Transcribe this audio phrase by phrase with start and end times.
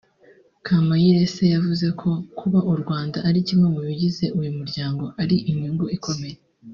[0.65, 2.09] Kamayirese yavuze ko
[2.39, 6.37] kuba u Rwanda ari kimwe mu bigize uyu muryango ari inyungu ikomeye